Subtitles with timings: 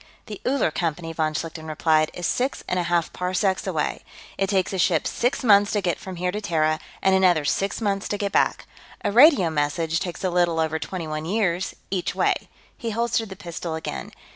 [0.25, 4.03] "The Uller Company," von Schlichten replied, "is six and a half parsecs away.
[4.35, 7.79] It takes a ship six months to get from here to Terra, and another six
[7.79, 8.65] months to get back.
[9.03, 12.33] A radio message takes a little over twenty one years, each way."
[12.75, 14.11] He holstered the pistol again.